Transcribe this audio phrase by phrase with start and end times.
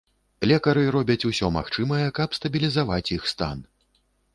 [0.51, 3.67] Лекары робяць усё магчымае, каб стабілізаваць іх стан.